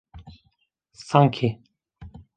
[1.09, 1.59] Sanki.